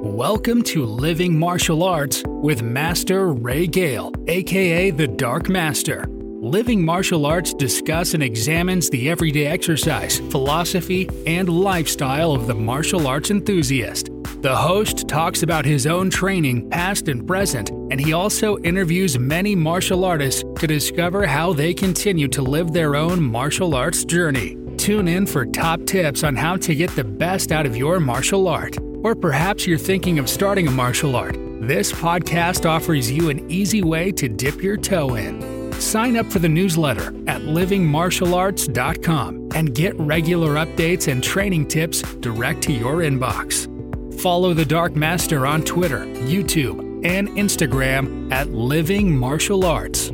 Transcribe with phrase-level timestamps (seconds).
[0.00, 6.06] Welcome to Living Martial Arts with Master Ray Gale, aka the Dark Master.
[6.08, 13.08] Living Martial Arts discuss and examines the everyday exercise, philosophy, and lifestyle of the martial
[13.08, 14.10] arts enthusiast.
[14.40, 19.56] The host talks about his own training, past and present, and he also interviews many
[19.56, 24.56] martial artists to discover how they continue to live their own martial arts journey.
[24.76, 28.46] Tune in for top tips on how to get the best out of your martial
[28.46, 28.78] art.
[29.02, 31.36] Or perhaps you're thinking of starting a martial art.
[31.60, 35.58] This podcast offers you an easy way to dip your toe in.
[35.80, 42.62] Sign up for the newsletter at livingmartialarts.com and get regular updates and training tips direct
[42.62, 43.66] to your inbox.
[44.20, 50.10] Follow the Dark Master on Twitter, YouTube, and Instagram at Living Martial Arts.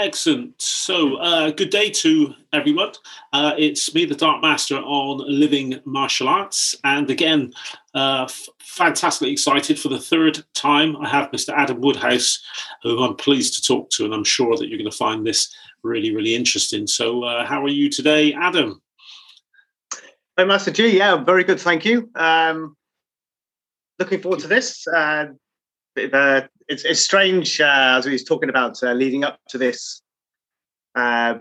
[0.00, 0.62] Excellent.
[0.62, 2.92] So, uh, good day to everyone.
[3.34, 6.74] Uh, it's me, the Dark Master, on Living Martial Arts.
[6.84, 7.52] And again,
[7.94, 10.96] uh, f- fantastically excited for the third time.
[10.96, 11.52] I have Mr.
[11.54, 12.42] Adam Woodhouse,
[12.82, 15.54] who I'm pleased to talk to, and I'm sure that you're going to find this
[15.82, 16.86] really, really interesting.
[16.86, 18.80] So, uh, how are you today, Adam?
[20.38, 20.96] Hi, Master G.
[20.96, 21.60] Yeah, very good.
[21.60, 22.08] Thank you.
[22.14, 22.74] Um,
[23.98, 24.86] looking forward to this.
[24.88, 25.26] Uh,
[26.10, 30.02] uh, it's, it's strange uh, as we was talking about uh, leading up to this
[30.94, 31.34] uh,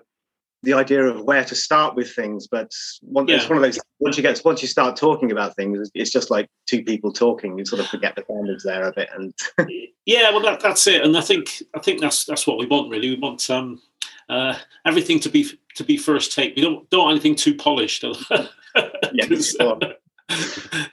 [0.63, 2.71] the idea of where to start with things but
[3.01, 3.37] one, yeah.
[3.37, 6.29] it's one of those once you get once you start talking about things it's just
[6.29, 9.33] like two people talking you sort of forget the boundaries there a bit and
[10.05, 12.89] yeah well that, that's it and i think i think that's that's what we want
[12.89, 13.11] really.
[13.11, 13.81] We want um
[14.27, 14.55] uh,
[14.85, 16.55] everything to be to be first take.
[16.55, 18.05] We don't don't want anything too polished.
[19.11, 19.25] Yeah,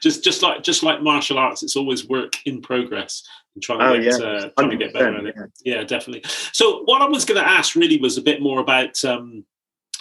[0.01, 3.23] just just like just like martial arts it's always work in progress
[3.57, 4.27] and trying to, oh, get, yeah.
[4.27, 5.77] uh, trying to get better at it yeah.
[5.77, 9.05] yeah definitely so what i was going to ask really was a bit more about
[9.05, 9.45] um,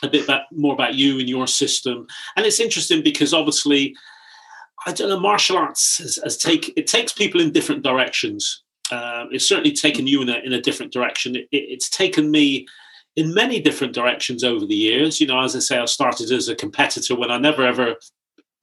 [0.04, 3.96] a bit about, more about you and your system and it's interesting because obviously
[4.86, 8.62] i don't know martial arts has, has take it takes people in different directions
[8.92, 12.30] um, it's certainly taken you in a, in a different direction it, it, it's taken
[12.30, 12.68] me
[13.16, 15.22] in many different directions over the years.
[15.22, 17.96] You know, as I say, I started as a competitor when I never ever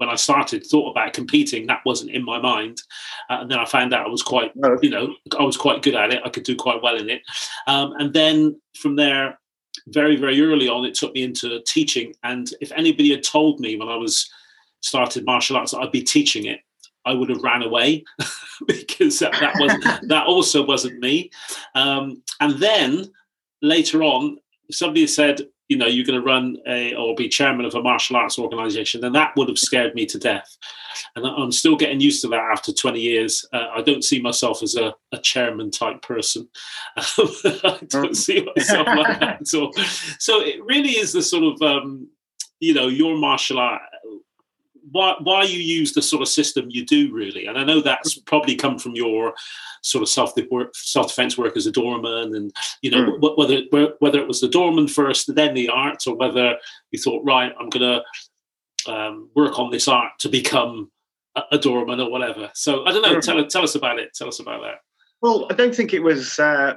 [0.03, 2.83] when I started thought about competing, that wasn't in my mind.
[3.31, 4.51] Uh, and then I found out I was quite,
[4.83, 6.23] you know, I was quite good at it.
[6.25, 7.23] I could do quite well in it.
[7.69, 9.39] Um, and then from there,
[9.87, 12.15] very very early on, it took me into teaching.
[12.25, 14.29] And if anybody had told me when I was
[14.81, 16.59] started martial arts that I'd be teaching it,
[17.05, 18.03] I would have ran away
[18.67, 21.31] because that, that was that also wasn't me.
[21.77, 23.05] Um, and then
[23.61, 24.39] later on,
[24.73, 25.43] somebody said,
[25.73, 29.01] you know you're going to run a or be chairman of a martial arts organization
[29.01, 30.59] then that would have scared me to death.
[31.17, 33.47] And i'm still getting used to that after 20 years.
[33.53, 36.47] Uh, i don't see myself as a, a chairman type person.
[36.97, 39.73] I don't see myself like that at all.
[40.19, 42.09] So it really is the sort of um,
[42.61, 43.83] you know your martial art
[44.91, 47.47] why why you use the sort of system you do really.
[47.47, 49.35] And i know that's probably come from your
[49.83, 50.35] sort of self
[50.75, 53.37] self defense work as a doorman, and you know mm.
[53.37, 56.57] whether whether it was the doorman first, then the art, or whether
[56.91, 58.03] you thought, right, I'm going
[58.87, 60.91] to um, work on this art to become
[61.37, 62.51] a, a, doorman or whatever.
[62.55, 63.17] So I don't know.
[63.17, 63.23] Mm.
[63.23, 64.15] Tell tell us about it.
[64.15, 64.77] Tell us about that.
[65.21, 66.75] Well, I don't think it was uh,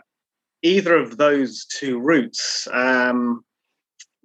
[0.62, 2.68] either of those two routes.
[2.72, 3.44] Um,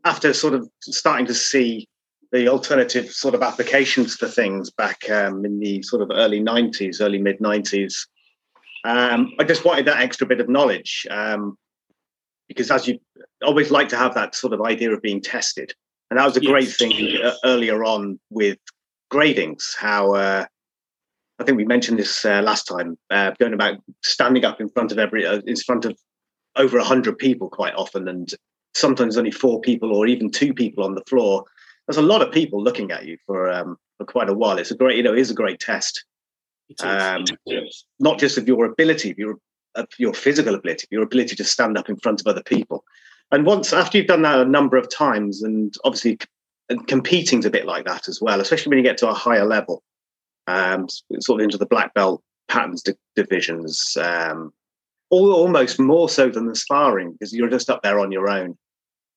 [0.05, 1.87] after sort of starting to see
[2.33, 7.01] the alternative sort of applications for things back um, in the sort of early 90s,
[7.01, 8.07] early mid 90s,
[8.85, 11.57] um, I just wanted that extra bit of knowledge um,
[12.49, 12.99] because, as you
[13.43, 15.75] always like to have that sort of idea of being tested,
[16.11, 16.51] and that was a yes.
[16.51, 18.59] great thing uh, earlier on with
[19.13, 19.77] gradings.
[19.77, 20.47] How uh,
[21.39, 24.93] I think we mentioned this uh, last time, uh, going about standing up in front
[24.93, 25.99] of every, uh, in front of
[26.57, 28.31] over a hundred people quite often, and
[28.75, 31.45] sometimes only four people or even two people on the floor.
[31.87, 34.59] There's a lot of people looking at you for um, for quite a while.
[34.59, 36.05] It's a great, you know, it is a great test
[36.81, 37.25] um,
[37.99, 39.39] not just of your ability, of your,
[39.75, 42.85] of your physical ability, your ability to stand up in front of other people.
[43.33, 46.19] And once after you've done that a number of times, and obviously
[46.71, 49.45] and competing's a bit like that as well, especially when you get to a higher
[49.45, 49.83] level,
[50.47, 50.89] um,
[51.21, 54.53] sort of into the black belt patterns di- divisions, um,
[55.11, 58.57] almost more so than the sparring because you're just up there on your own.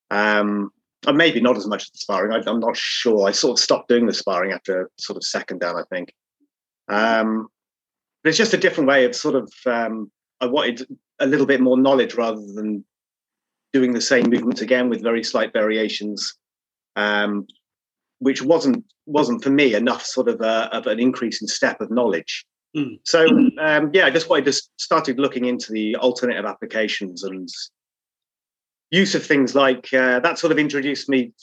[0.10, 0.72] Um,
[1.06, 2.32] and maybe not as much as the sparring.
[2.32, 3.28] I, am not sure.
[3.28, 6.14] I sort of stopped doing the sparring after sort of second down, I think.
[6.88, 7.48] Um,
[8.24, 10.88] but it's just a different way of sort of, um, I wanted
[11.20, 12.86] a little bit more knowledge rather than
[13.74, 16.36] doing the same movements again with very slight variations,
[16.96, 17.48] um,
[18.20, 21.92] which wasn't wasn't for me enough sort of, a, of an increase in step of
[21.92, 22.46] knowledge.
[22.76, 23.00] Mm.
[23.04, 23.26] So
[23.60, 27.50] um, yeah, I just wanted to started looking into the alternative applications and
[28.92, 31.34] use of things like uh, that sort of introduced me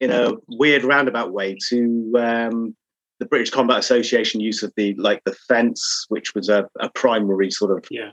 [0.00, 2.76] in a weird roundabout way to um,
[3.20, 7.50] the British Combat Association use of the like the fence, which was a, a primary
[7.50, 8.10] sort of yeah.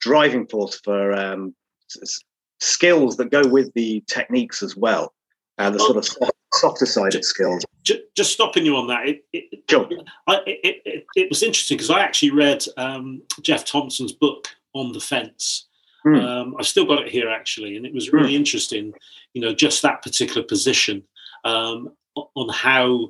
[0.00, 1.54] driving force for um,
[2.02, 2.20] s-
[2.60, 5.12] skills that go with the techniques as well,
[5.58, 7.64] and the sort of soft, softer sided skills.
[7.82, 9.88] Just, just, stopping you on that, it, it, sure.
[10.26, 14.92] I, it, it, it, was interesting because I actually read um, Geoff Thompson's book on
[14.92, 15.66] the fence.
[16.06, 16.22] Mm.
[16.22, 18.36] Um, I've still got it here actually, and it was really mm.
[18.36, 18.92] interesting.
[19.34, 21.02] You know, just that particular position
[21.44, 23.08] um, on how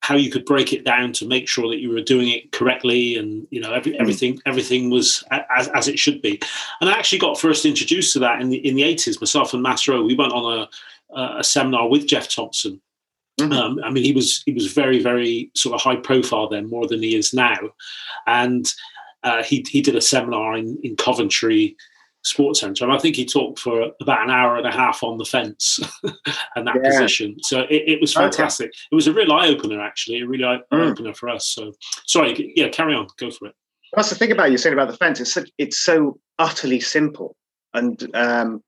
[0.00, 3.16] how you could break it down to make sure that you were doing it correctly
[3.16, 3.96] and you know every, mm.
[4.00, 6.40] everything everything was as, as it should be
[6.80, 9.62] and i actually got first introduced to that in the in the 80s myself and
[9.62, 10.68] Master we went on
[11.14, 12.80] a, a seminar with geoff thompson
[13.40, 13.52] mm-hmm.
[13.52, 16.86] um, i mean he was he was very very sort of high profile then more
[16.86, 17.58] than he is now
[18.26, 18.72] and
[19.22, 21.76] uh, he, he did a seminar in, in coventry
[22.26, 22.84] sports centre.
[22.84, 25.78] And I think he talked for about an hour and a half on the fence
[26.56, 26.90] and that yeah.
[26.90, 27.36] position.
[27.42, 28.66] So it, it was fantastic.
[28.66, 28.78] Okay.
[28.90, 30.90] It was a real eye opener, actually, a real eye mm.
[30.90, 31.48] opener for us.
[31.48, 31.72] So
[32.06, 33.54] sorry, yeah, carry on, go for it.
[33.94, 35.20] That's the thing about you saying about the fence.
[35.20, 37.36] It's such, it's so utterly simple,
[37.72, 38.62] and um,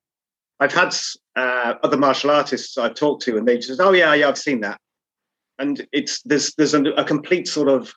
[0.61, 0.95] I've had
[1.37, 4.39] uh, other martial artists I've talked to, and they just, said, oh yeah, yeah, I've
[4.39, 4.81] seen that,
[5.59, 7.93] and it's there's there's a, a complete sort of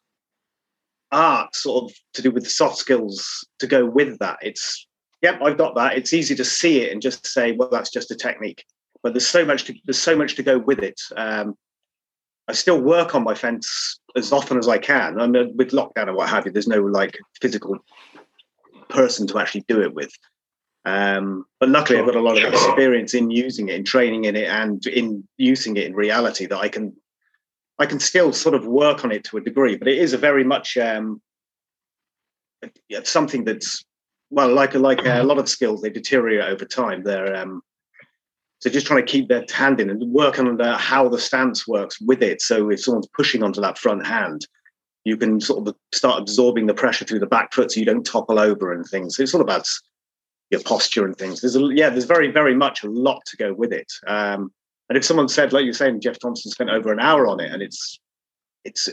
[1.12, 4.40] art sort of to do with the soft skills to go with that.
[4.42, 4.88] It's
[5.22, 5.98] yep, I've got that.
[5.98, 8.66] It's easy to see it and just say, well, that's just a technique.
[9.04, 11.00] But there's so much to there's so much to go with it.
[11.16, 11.56] Um,
[12.48, 15.20] I still work on my fence as often as I can.
[15.20, 17.78] I mean, with lockdown and what have you, there's no like physical
[18.90, 20.12] person to actually do it with.
[20.84, 24.36] Um, but luckily, I've got a lot of experience in using it, in training in
[24.36, 26.96] it, and in using it in reality that I can,
[27.80, 29.78] I can still sort of work on it to a degree.
[29.78, 31.22] But it is a very much um,
[33.04, 33.86] something that's
[34.32, 37.04] well, like like uh, a lot of skills, they deteriorate over time.
[37.04, 37.62] They're um,
[38.60, 42.00] so just trying to keep their hand in and work on how the stance works
[42.00, 42.42] with it.
[42.42, 44.48] So if someone's pushing onto that front hand,
[45.04, 48.06] you can sort of start absorbing the pressure through the back foot, so you don't
[48.06, 49.18] topple over and things.
[49.18, 49.68] So it's all about
[50.50, 51.42] your posture and things.
[51.42, 53.92] There's a, yeah, there's very very much a lot to go with it.
[54.08, 54.52] Um,
[54.90, 57.52] and if someone said, like you're saying, Geoff Thompson spent over an hour on it,
[57.52, 58.00] and it's
[58.64, 58.88] it's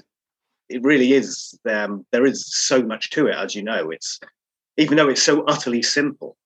[0.69, 1.59] it really is.
[1.69, 3.91] Um, there is so much to it, as you know.
[3.91, 4.19] It's
[4.79, 6.37] even though it's so utterly simple.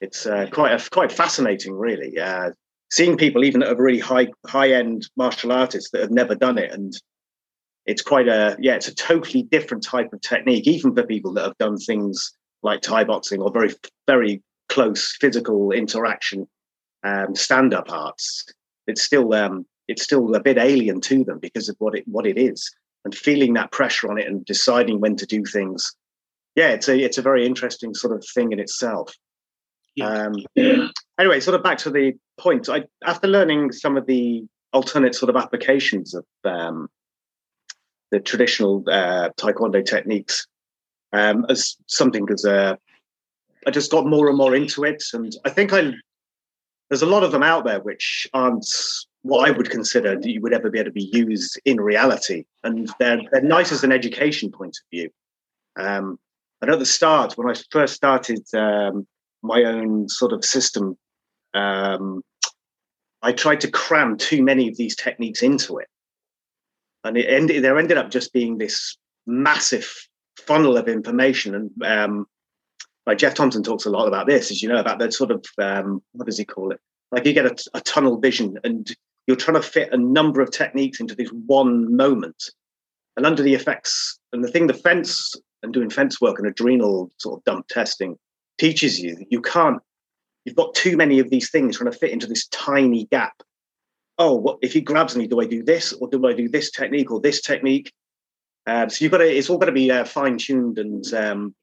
[0.00, 2.18] It's uh, quite a, quite fascinating, really.
[2.18, 2.50] Uh,
[2.90, 6.72] seeing people even a really high high end martial artists that have never done it,
[6.72, 6.92] and
[7.86, 11.44] it's quite a yeah, it's a totally different type of technique, even for people that
[11.44, 12.32] have done things
[12.64, 13.74] like Thai boxing or very
[14.08, 16.48] very close physical interaction
[17.04, 18.44] um, stand up arts.
[18.86, 22.26] It's still um, it's still a bit alien to them because of what it what
[22.26, 22.74] it is,
[23.04, 25.94] and feeling that pressure on it and deciding when to do things
[26.54, 29.14] yeah, it's a it's a very interesting sort of thing in itself.
[29.94, 30.06] Yeah.
[30.06, 32.68] Um, anyway, sort of back to the point.
[32.68, 36.88] I after learning some of the alternate sort of applications of um,
[38.10, 40.46] the traditional uh, taekwondo techniques
[41.12, 42.78] um, as something as a,
[43.66, 45.92] I just got more and more into it, and I think I
[46.88, 48.66] there's a lot of them out there which aren't
[49.22, 52.44] what I would consider that you would ever be able to be used in reality,
[52.62, 55.10] and they're they're nice as an education point of view.
[55.76, 56.18] Um,
[56.62, 59.06] and at the start, when I first started um,
[59.42, 60.96] my own sort of system,
[61.54, 62.22] um,
[63.20, 65.88] I tried to cram too many of these techniques into it.
[67.02, 69.92] And it ended, there ended up just being this massive
[70.38, 71.56] funnel of information.
[71.56, 72.26] And um,
[73.06, 75.44] like Geoff Thompson talks a lot about this, as you know, about that sort of,
[75.58, 76.78] um, what does he call it?
[77.10, 78.88] Like you get a, a tunnel vision and
[79.26, 82.50] you're trying to fit a number of techniques into this one moment.
[83.16, 87.10] And under the effects, and the thing the fence and doing fence work and adrenal
[87.18, 88.16] sort of dump testing
[88.58, 89.80] teaches you that you can't
[90.44, 93.42] you've got too many of these things trying to fit into this tiny gap.
[94.18, 96.70] Oh what if he grabs me do i do this or do i do this
[96.70, 97.92] technique or this technique?
[98.66, 101.54] Um, so you've got to it's all got to be uh, fine-tuned and um,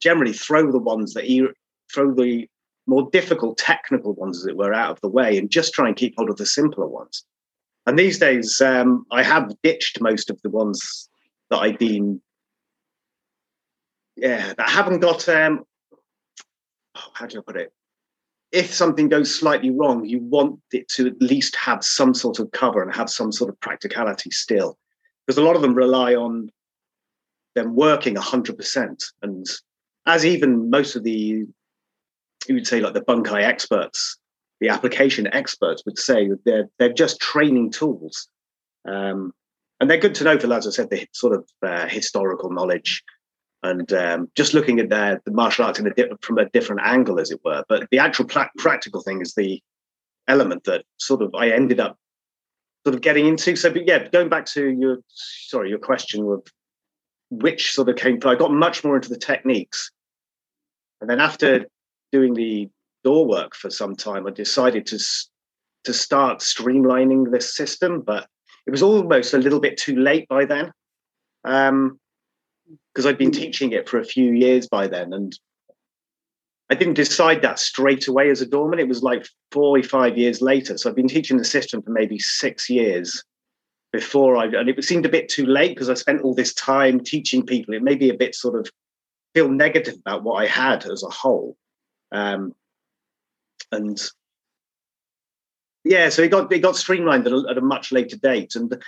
[0.00, 1.52] generally throw the ones that you
[1.92, 2.48] throw the
[2.86, 5.96] more difficult technical ones as it were out of the way and just try and
[5.96, 7.24] keep hold of the simpler ones.
[7.86, 11.08] And these days um, i have ditched most of the ones
[11.50, 12.22] that i deem
[14.16, 15.64] yeah, that haven't got um,
[16.96, 17.72] oh, how do I put it?
[18.52, 22.52] If something goes slightly wrong, you want it to at least have some sort of
[22.52, 24.78] cover and have some sort of practicality still,
[25.26, 26.50] because a lot of them rely on
[27.54, 29.46] them working hundred percent, and
[30.06, 31.46] as even most of the
[32.46, 34.18] you would say like the bunkai experts,
[34.60, 38.28] the application experts would say they're they're just training tools.
[38.86, 39.32] Um,
[39.80, 43.02] and they're good to know for, as I said, the sort of uh, historical knowledge
[43.64, 47.30] and um, just looking at the, the martial arts di- from a different angle, as
[47.30, 47.64] it were.
[47.68, 49.60] But the actual pla- practical thing is the
[50.28, 51.96] element that sort of I ended up
[52.86, 53.56] sort of getting into.
[53.56, 56.46] So, but yeah, going back to your sorry, your question of
[57.30, 58.20] which sort of came.
[58.24, 59.90] I got much more into the techniques,
[61.00, 61.64] and then after
[62.12, 62.68] doing the
[63.02, 64.98] door work for some time, I decided to
[65.84, 68.28] to start streamlining this system, but
[68.66, 70.70] it was almost a little bit too late by then.
[71.44, 71.98] Um,
[72.94, 75.36] because I'd been teaching it for a few years by then, and
[76.70, 78.78] I didn't decide that straight away as a doorman.
[78.78, 80.78] It was like four or five years later.
[80.78, 83.22] So I've been teaching the system for maybe six years
[83.92, 87.00] before I, and it seemed a bit too late because I spent all this time
[87.00, 87.74] teaching people.
[87.74, 88.70] It made me a bit sort of
[89.34, 91.56] feel negative about what I had as a whole.
[92.12, 92.54] Um,
[93.70, 94.00] and
[95.84, 98.54] yeah, so it got it got streamlined at a, at a much later date.
[98.54, 98.82] And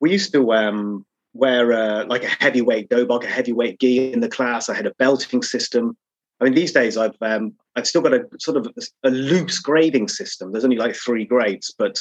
[0.00, 4.28] we used to um, wear uh, like a heavyweight dobok, a heavyweight gi in the
[4.28, 4.68] class.
[4.68, 5.96] I had a belting system.
[6.40, 8.68] I mean, these days I've um, I've still got a sort of
[9.04, 10.52] a loose grading system.
[10.52, 12.00] There's only like three grades, but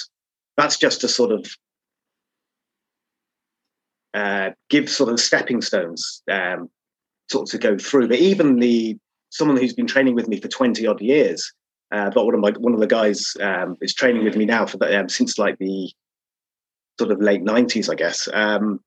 [0.58, 1.46] that's just to sort of
[4.14, 6.70] uh, give sort of stepping stones um,
[7.30, 8.10] sort of to go through.
[8.10, 8.98] But even the
[9.30, 11.54] someone who's been training with me for 20 odd years,
[11.92, 14.66] uh, but one of my one of the guys um, is training with me now
[14.66, 15.92] for the, um, since like the
[17.00, 18.28] sort of late 90s, I guess.
[18.34, 18.82] Um,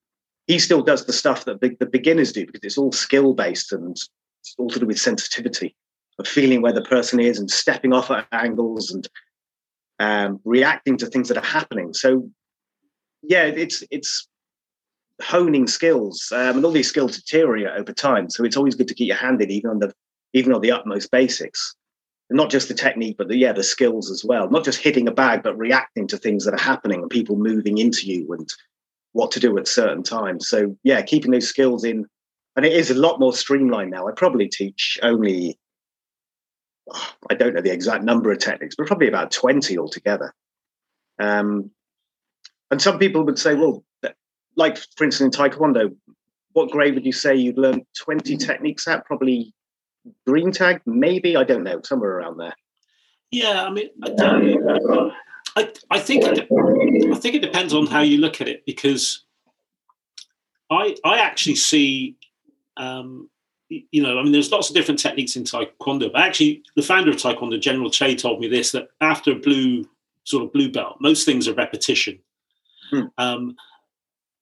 [0.46, 3.72] he still does the stuff that the, the beginners do because it's all skill based
[3.72, 3.96] and
[4.40, 5.74] it's all to do with sensitivity
[6.18, 9.08] of feeling where the person is and stepping off at angles and
[10.00, 11.94] um, reacting to things that are happening.
[11.94, 12.28] So
[13.22, 14.28] yeah, it's it's
[15.22, 18.28] honing skills, um, and all these skills deteriorate over time.
[18.30, 19.94] So it's always good to keep your hand in, even on the
[20.32, 21.74] even on the utmost basics,
[22.28, 24.50] and not just the technique, but the yeah the skills as well.
[24.50, 27.78] Not just hitting a bag, but reacting to things that are happening and people moving
[27.78, 28.48] into you and
[29.14, 30.48] what to do at certain times.
[30.48, 32.06] So yeah, keeping those skills in,
[32.54, 34.06] and it is a lot more streamlined now.
[34.06, 35.58] I probably teach only
[37.30, 40.34] I don't know the exact number of techniques, but probably about 20 altogether.
[41.18, 41.70] Um,
[42.70, 43.84] and some people would say, well,
[44.56, 45.94] like for instance in taekwondo
[46.52, 49.52] what grade would you say you'd learned 20 techniques at probably
[50.26, 52.54] green tag maybe i don't know somewhere around there
[53.30, 55.10] yeah i mean i,
[55.56, 56.48] I, I think it,
[57.12, 59.24] i think it depends on how you look at it because
[60.70, 62.16] i i actually see
[62.76, 63.30] um,
[63.68, 67.10] you know, I mean, there's lots of different techniques in Taekwondo, but actually, the founder
[67.10, 69.88] of Taekwondo, General Choi, told me this that after blue,
[70.24, 72.18] sort of blue belt, most things are repetition.
[72.90, 73.02] Hmm.
[73.18, 73.56] Um,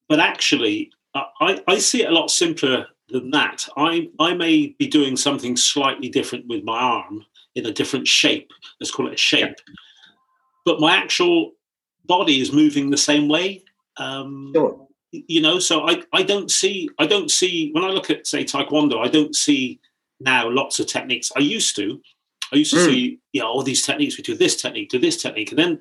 [0.09, 3.69] but actually, I, I see it a lot simpler than that.
[3.77, 8.51] I, I may be doing something slightly different with my arm in a different shape.
[8.81, 9.55] Let's call it a shape.
[10.65, 11.53] But my actual
[12.05, 13.65] body is moving the same way.
[13.97, 14.87] Um, sure.
[15.11, 18.45] You know, so I, I don't see I don't see when I look at say
[18.45, 19.79] taekwondo, I don't see
[20.21, 21.31] now lots of techniques.
[21.37, 22.01] I used to.
[22.53, 22.87] I used to mm.
[22.87, 24.17] see, you know, all these techniques.
[24.17, 25.79] We do this technique, do this technique, and then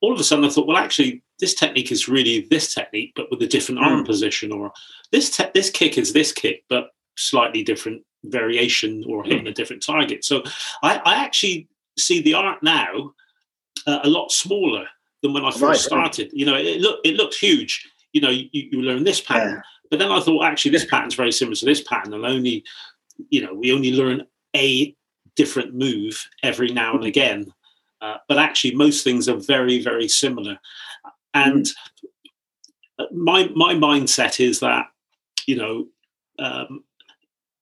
[0.00, 3.30] all of a sudden I thought, well, actually, this technique is really this technique, but
[3.30, 4.06] with a different arm mm.
[4.06, 4.72] position, or
[5.12, 9.50] this te- this kick is this kick, but slightly different variation or hitting mm.
[9.50, 10.24] a different target.
[10.24, 10.42] So
[10.82, 13.14] I, I actually see the art now
[13.86, 14.86] uh, a lot smaller
[15.22, 16.24] than when I first right, started.
[16.24, 16.34] Right.
[16.34, 17.88] You know, it look it looked huge.
[18.12, 19.60] You know, you, you learn this pattern, yeah.
[19.90, 22.64] but then I thought actually this pattern's very similar to this pattern, and only,
[23.30, 24.94] you know, we only learn a
[25.34, 27.52] different move every now and again.
[28.00, 30.58] Uh, but actually, most things are very, very similar.
[31.34, 31.66] And
[33.12, 34.86] my my mindset is that
[35.46, 35.86] you know
[36.38, 36.84] um,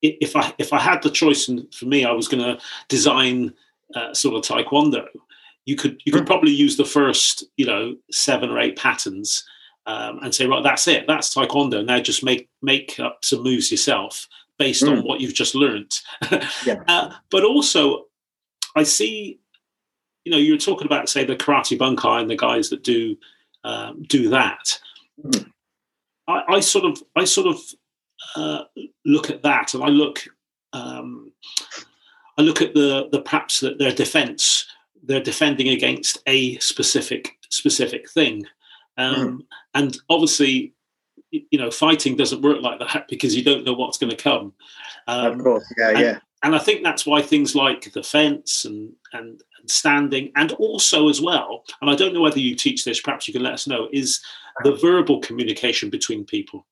[0.01, 3.53] if I if I had the choice, and for me, I was going to design
[3.93, 5.05] uh, sort of taekwondo.
[5.65, 6.27] You could you could hmm.
[6.27, 9.43] probably use the first you know seven or eight patterns
[9.87, 13.71] um, and say right that's it that's taekwondo now just make make up some moves
[13.71, 14.91] yourself based mm.
[14.91, 15.07] on hmm.
[15.07, 15.99] what you've just learned.
[16.65, 16.81] yeah.
[16.87, 18.05] uh, but also,
[18.75, 19.39] I see
[20.25, 23.15] you know, you were talking about say the karate bunkai and the guys that do
[23.63, 24.79] um, do that.
[25.23, 25.51] Mm.
[26.27, 27.59] I, I, sort of I sort of
[28.35, 28.63] uh,
[29.05, 30.23] look at that, and I look
[30.73, 31.31] um,
[32.37, 34.65] I look at the the perhaps that their defense
[35.05, 38.45] they're defending against a specific specific thing,
[38.97, 39.39] um, mm.
[39.73, 40.73] and obviously
[41.31, 44.53] you know fighting doesn't work like that because you don't know what's going to come.
[45.07, 46.19] Um, of course, yeah, and, yeah.
[46.43, 51.21] And I think that's why things like the fence and and standing, and also as
[51.21, 53.87] well, and I don't know whether you teach this, perhaps you can let us know,
[53.91, 54.21] is
[54.63, 56.65] the verbal communication between people.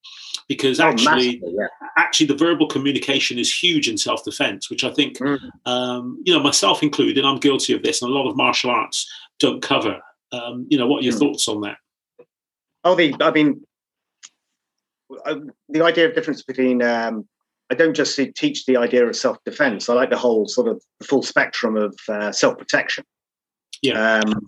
[0.47, 1.67] Because oh, actually, yeah.
[1.97, 5.39] actually, the verbal communication is huge in self-defense, which I think, mm.
[5.65, 9.09] um, you know, myself included, I'm guilty of this, and a lot of martial arts
[9.39, 9.99] don't cover.
[10.31, 11.19] Um, you know, what are your mm.
[11.19, 11.77] thoughts on that?
[12.83, 13.61] Oh, the I mean,
[15.25, 15.35] uh,
[15.69, 17.27] the idea of difference between um,
[17.73, 19.89] I don't just teach the idea of self defense.
[19.89, 23.03] I like the whole sort of the full spectrum of uh, self protection.
[23.81, 24.19] Yeah.
[24.19, 24.47] Um,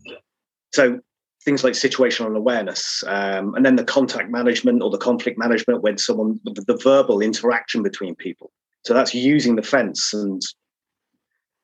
[0.76, 1.00] so
[1.44, 5.98] things like situational awareness, um, and then the contact management or the conflict management when
[5.98, 8.52] someone the, the verbal interaction between people.
[8.84, 10.40] So that's using the fence and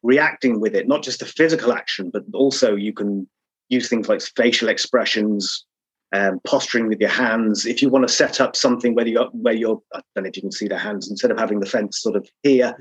[0.01, 3.30] reacting with it, not just the physical action, but also you can
[3.70, 5.63] use things like facial expressions,
[6.13, 7.65] um, posturing with your hands.
[7.65, 10.36] If you want to set up something where you're, where you're, I don't know if
[10.36, 12.75] you can see the hands, instead of having the fence sort of here,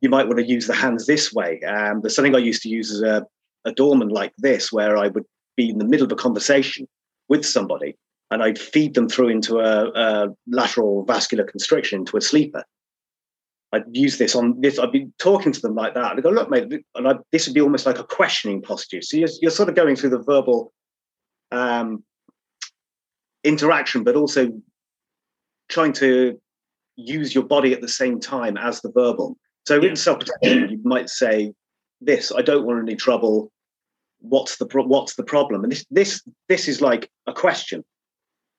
[0.00, 1.60] you might want to use the hands this way.
[1.62, 3.26] Um, there's something I used to use as a,
[3.64, 5.24] a doorman like this, where I would
[5.56, 6.86] be in the middle of a conversation
[7.28, 7.96] with somebody
[8.30, 12.64] and I'd feed them through into a, a lateral vascular constriction, into a sleeper.
[13.72, 14.78] I'd use this on this.
[14.78, 16.04] I'd be talking to them like that.
[16.04, 19.02] I'd go, look, mate, and I'd, this would be almost like a questioning posture.
[19.02, 20.72] So you're, you're sort of going through the verbal
[21.52, 22.04] um,
[23.46, 24.50] interaction, but also
[25.68, 26.40] trying to
[26.96, 29.36] use your body at the same time as the verbal.
[29.66, 29.90] So yeah.
[29.90, 31.52] in self protection, you might say,
[32.00, 33.52] "This, I don't want any trouble.
[34.20, 37.84] What's the pro- what's the problem?" And this this this is like a question.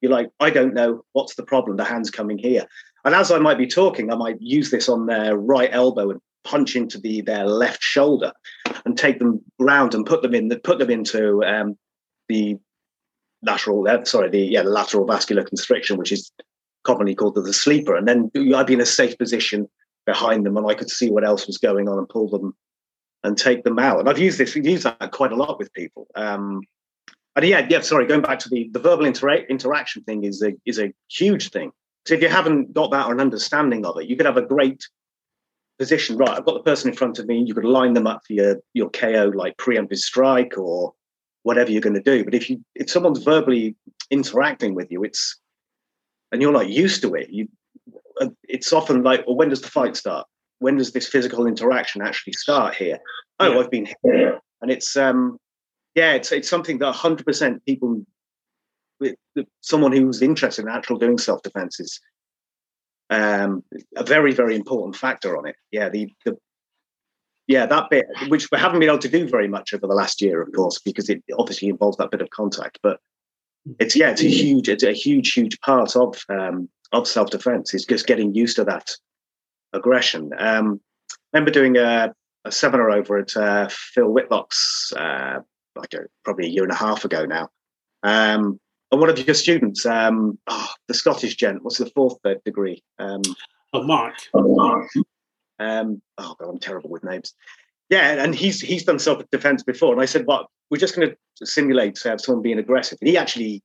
[0.01, 1.03] You're like, "I don't know.
[1.13, 2.65] What's the problem?" The hands coming here,
[3.05, 6.21] and as I might be talking, I might use this on their right elbow and
[6.43, 8.33] punch into the their left shoulder,
[8.85, 11.77] and take them round and put them in the, put them into um,
[12.29, 12.57] the
[13.43, 16.31] lateral, uh, sorry, the yeah, the lateral vascular constriction, which is
[16.83, 17.95] commonly called the, the sleeper.
[17.95, 19.67] And then I'd be in a safe position
[20.05, 22.55] behind them, and I could see what else was going on and pull them
[23.23, 23.99] and take them out.
[23.99, 26.07] And I've used this, used that quite a lot with people.
[26.15, 26.61] Um,
[27.35, 30.53] and yeah, yeah, sorry, going back to the the verbal intera- interaction thing is a
[30.65, 31.71] is a huge thing.
[32.07, 34.41] So if you haven't got that or an understanding of it, you could have a
[34.41, 34.87] great
[35.77, 36.17] position.
[36.17, 37.43] Right, I've got the person in front of me.
[37.45, 40.93] You could line them up for your your KO like preemptive strike or
[41.47, 42.25] whatever you're going to do.
[42.25, 43.75] But if you if someone's verbally
[44.11, 45.39] interacting with you, it's
[46.31, 47.29] and you're not used to it.
[47.29, 47.47] You
[48.19, 50.27] uh, it's often like, well, when does the fight start?
[50.59, 52.99] When does this physical interaction actually start here?
[53.39, 53.59] Oh, yeah.
[53.59, 55.37] I've been here, and it's um,
[55.95, 58.03] yeah, it's it's something that 100 percent people
[58.99, 59.15] with
[59.61, 61.99] someone who's interested in actual doing self defense is
[63.09, 63.63] um,
[63.95, 65.55] a very very important factor on it.
[65.71, 66.37] Yeah, the the
[67.47, 70.21] yeah, that bit, which we haven't been able to do very much over the last
[70.21, 72.79] year, of course, because it obviously involves that bit of contact.
[72.83, 72.99] But
[73.79, 77.73] it's yeah, it's a huge, it's a huge, huge part of um, of self defense.
[77.73, 78.91] Is just getting used to that
[79.73, 80.31] aggression.
[80.37, 82.13] Um, I remember doing a,
[82.45, 85.39] a seminar over at uh, Phil Whitlock's, uh,
[85.75, 87.49] like a, probably a year and a half ago now.
[88.03, 88.59] Um,
[88.91, 92.81] and one of your students, um, oh, the Scottish gent, what's the fourth degree?
[92.99, 93.21] Um,
[93.73, 94.15] oh, Mark.
[94.33, 94.89] Oh, Mark.
[95.59, 97.33] Um, oh god, I'm terrible with names.
[97.89, 101.09] Yeah, and he's he's done self defense before, and I said, "Well, we're just going
[101.09, 103.63] to simulate uh, someone being aggressive." And he actually,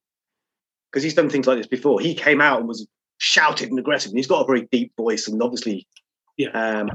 [0.91, 2.87] because he's done things like this before, he came out and was
[3.19, 5.87] shouted and aggressive, and he's got a very deep voice, and obviously,
[6.37, 6.91] yeah, um,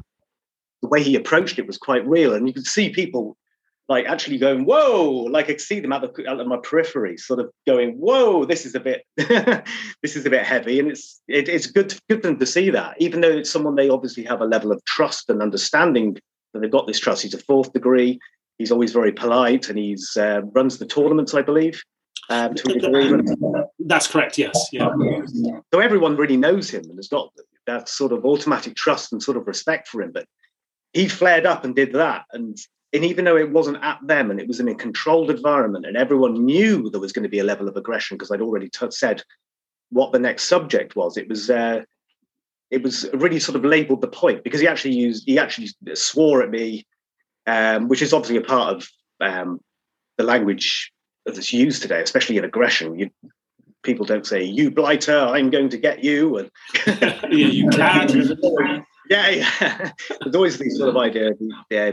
[0.82, 3.38] the way he approached it was quite real, and you could see people
[3.90, 7.50] like actually going, whoa, like I see them at, the, at my periphery, sort of
[7.66, 10.80] going, whoa, this is a bit, this is a bit heavy.
[10.80, 13.50] And it's, it, it's good, to, good for them to see that, even though it's
[13.50, 16.18] someone they obviously have a level of trust and understanding
[16.54, 17.24] that they've got this trust.
[17.24, 18.20] He's a fourth degree.
[18.58, 21.82] He's always very polite and he's uh, runs the tournaments, I believe.
[22.30, 22.56] Um,
[23.80, 24.38] That's correct.
[24.38, 24.68] Yes.
[24.74, 24.90] Yeah.
[25.74, 27.32] So everyone really knows him and has got
[27.68, 30.12] that sort of automatic trust and sort of respect for him.
[30.12, 30.26] But
[30.92, 32.58] he flared up and did that, and
[32.94, 35.98] and even though it wasn't at them and it was in a controlled environment and
[35.98, 38.92] everyone knew there was going to be a level of aggression because I'd already t-
[38.92, 39.22] said
[39.90, 41.82] what the next subject was, it was uh,
[42.70, 46.42] it was really sort of labelled the point because he actually used he actually swore
[46.44, 46.86] at me,
[47.46, 48.90] um, which is obviously a part of
[49.22, 49.60] um,
[50.18, 50.92] the language
[51.26, 53.00] that's used today, especially in aggression.
[53.00, 53.10] You,
[53.84, 56.52] people don't say "you blighter, I'm going to get you," and
[56.88, 58.86] yeah, you can.
[59.10, 59.92] yeah, yeah.
[60.22, 61.32] There's always these sort of idea,
[61.70, 61.92] yeah,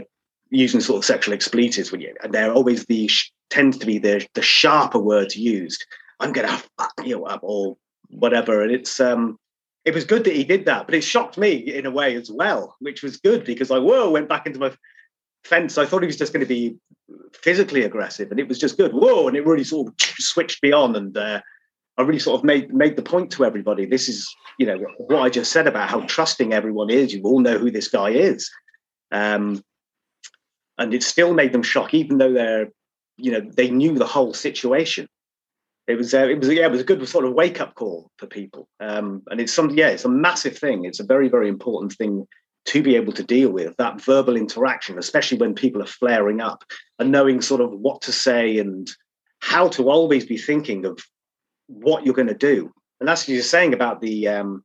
[0.49, 3.09] using sort of sexual expletives when you, and they're always the
[3.49, 5.85] tends to be the the sharper words used.
[6.19, 7.77] I'm gonna fuck you up or
[8.09, 9.39] whatever, and it's um
[9.85, 12.31] it was good that he did that, but it shocked me in a way as
[12.31, 14.71] well, which was good because I whoa went back into my
[15.43, 15.77] fence.
[15.77, 16.75] I thought he was just going to be
[17.33, 18.93] physically aggressive, and it was just good.
[18.93, 21.41] Whoa, and it really sort of switched me on, and uh,
[21.97, 23.85] I really sort of made made the point to everybody.
[23.85, 27.13] This is you know what I just said about how trusting everyone is.
[27.13, 28.49] You all know who this guy is.
[29.11, 29.63] Um,
[30.77, 32.67] and it still made them shock, even though they're,
[33.17, 35.07] you know, they knew the whole situation.
[35.87, 38.09] It was, uh, it was, yeah, it was a good sort of wake up call
[38.17, 38.67] for people.
[38.79, 40.85] Um, and it's some, yeah, it's a massive thing.
[40.85, 42.27] It's a very, very important thing
[42.65, 46.63] to be able to deal with that verbal interaction, especially when people are flaring up
[46.97, 48.89] and knowing sort of what to say and
[49.39, 50.99] how to always be thinking of
[51.67, 52.71] what you're going to do.
[52.99, 54.63] And that's what you're saying about the um,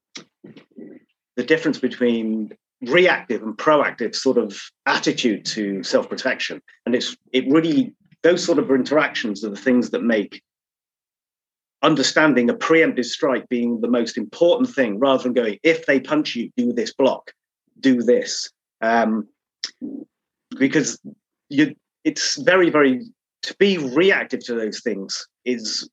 [1.36, 6.62] the difference between reactive and proactive sort of attitude to self-protection.
[6.86, 10.42] And it's it really those sort of interactions are the things that make
[11.82, 16.36] understanding a preemptive strike being the most important thing rather than going if they punch
[16.36, 17.32] you do this block
[17.80, 18.50] do this.
[18.82, 19.26] Um,
[20.58, 20.98] because
[21.48, 23.02] you it's very very
[23.42, 25.88] to be reactive to those things is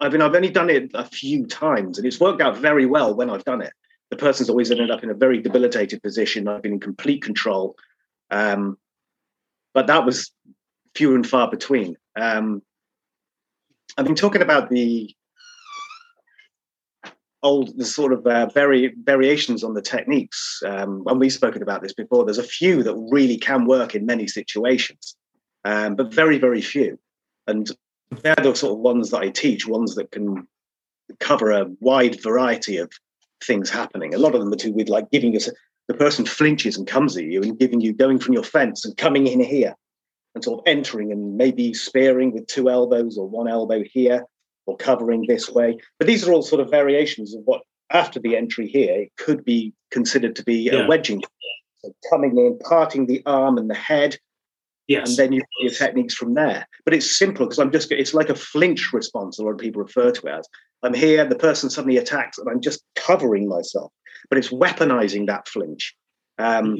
[0.00, 3.14] i mean i've only done it a few times and it's worked out very well
[3.14, 3.72] when i've done it
[4.10, 6.48] the person's always ended up in a very debilitated position.
[6.48, 7.76] I've been in complete control.
[8.30, 8.78] Um,
[9.74, 10.32] but that was
[10.94, 11.96] few and far between.
[12.18, 12.62] Um,
[13.98, 15.14] I've been talking about the
[17.42, 20.62] old, the sort of uh, vari- variations on the techniques.
[20.64, 24.06] Um, when we've spoken about this before, there's a few that really can work in
[24.06, 25.16] many situations,
[25.64, 26.98] um, but very, very few.
[27.46, 27.70] And
[28.22, 30.48] they're the sort of ones that I teach, ones that can
[31.20, 32.90] cover a wide variety of
[33.42, 34.14] things happening.
[34.14, 35.40] A lot of them are to do with like giving you
[35.88, 38.96] the person flinches and comes at you and giving you going from your fence and
[38.96, 39.74] coming in here
[40.34, 44.24] and sort of entering and maybe spearing with two elbows or one elbow here
[44.66, 45.78] or covering this way.
[45.98, 49.44] But these are all sort of variations of what after the entry here it could
[49.44, 50.84] be considered to be yeah.
[50.84, 51.22] a wedging.
[51.78, 54.18] So coming in, parting the arm and the head.
[54.88, 55.08] Yes.
[55.08, 56.66] And then you your techniques from there.
[56.84, 59.82] But it's simple because I'm just it's like a flinch response, a lot of people
[59.82, 60.48] refer to it as.
[60.82, 63.92] I'm here, the person suddenly attacks, and I'm just covering myself.
[64.28, 65.94] But it's weaponizing that flinch.
[66.38, 66.78] Um,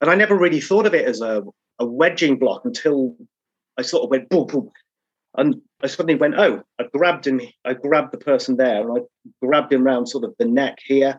[0.00, 1.42] And I never really thought of it as a,
[1.78, 3.16] a wedging block until
[3.78, 4.70] I sort of went boom, boom.
[5.38, 9.00] And I suddenly went, oh, I grabbed him, I grabbed the person there, and I
[9.44, 11.18] grabbed him around sort of the neck here.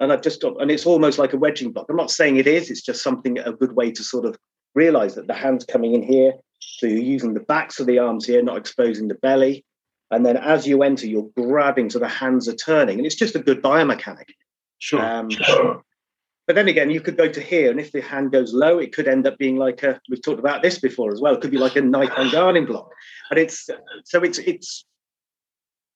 [0.00, 1.86] And I've just got, and it's almost like a wedging block.
[1.90, 4.38] I'm not saying it is, it's just something, a good way to sort of
[4.74, 6.34] realize that the hand's coming in here.
[6.60, 9.64] So you're using the backs of the arms here, not exposing the belly.
[10.10, 12.98] And then as you enter, you're grabbing so the hands are turning.
[12.98, 14.30] And it's just a good biomechanic.
[14.78, 15.04] Sure.
[15.04, 15.82] Um, sure.
[16.46, 18.92] But then again, you could go to here, and if the hand goes low, it
[18.92, 19.98] could end up being like a.
[20.10, 21.34] We've talked about this before as well.
[21.34, 22.90] It could be like a knife and guarding block,
[23.30, 23.68] and it's
[24.04, 24.84] so it's it's.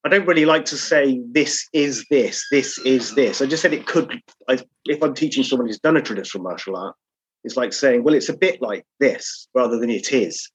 [0.04, 3.42] I don't really like to say this is this, this is this.
[3.42, 4.22] I just said it could.
[4.48, 6.96] I, if I'm teaching someone who's done a traditional martial art,
[7.44, 10.50] it's like saying, well, it's a bit like this rather than it is.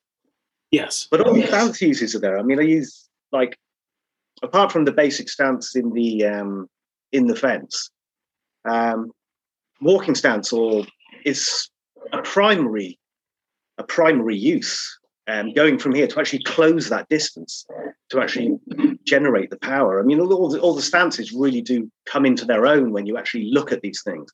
[0.72, 1.08] Yes.
[1.10, 2.38] But all the stance uses are there.
[2.38, 3.58] I mean, I use like
[4.42, 6.68] apart from the basic stance in the um,
[7.12, 7.90] in the fence,
[8.66, 9.12] um,
[9.82, 10.86] walking stance or
[11.26, 11.70] is
[12.12, 13.00] a primary
[13.78, 15.00] a primary use.
[15.26, 17.66] Um, going from here to actually close that distance,
[18.10, 18.60] to actually
[19.06, 20.02] generate the power.
[20.02, 23.18] I mean, all the, all the stances really do come into their own when you
[23.18, 24.30] actually look at these things.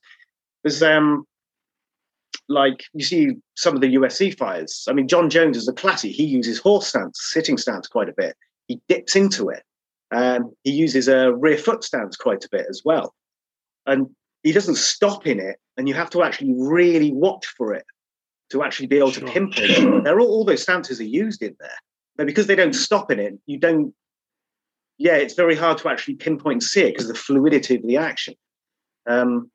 [0.64, 1.28] There's um,
[2.50, 4.86] like you see some of the UFC fighters.
[4.90, 6.12] I mean, Jon Jones is a classic.
[6.12, 8.36] He uses horse stance, sitting stance quite a bit
[8.70, 9.64] he dips into it.
[10.12, 13.14] Um, he uses a rear foot stance quite a bit as well.
[13.86, 14.08] And
[14.44, 17.86] he doesn't stop in it, and you have to actually really watch for it
[18.52, 19.28] to actually be able sure.
[19.28, 20.04] to pinpoint.
[20.04, 21.78] There are all, all those stances are used in there,
[22.16, 23.94] but because they don't stop in it, you don't.
[24.98, 27.84] Yeah, it's very hard to actually pinpoint and see it because of the fluidity of
[27.84, 28.36] the action.
[29.08, 29.50] Um,